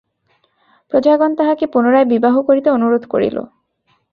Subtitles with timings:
[0.91, 3.37] প্রজাগণ তাঁহাকে পুনরায় বিবাহ করিতে অনুরোধ করিল।